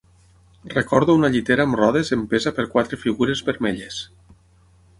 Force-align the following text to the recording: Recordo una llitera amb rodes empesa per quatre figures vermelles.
Recordo 0.77 1.15
una 1.17 1.29
llitera 1.35 1.67
amb 1.69 1.77
rodes 1.81 2.11
empesa 2.17 2.53
per 2.61 2.67
quatre 2.73 2.99
figures 3.05 3.45
vermelles. 3.51 4.01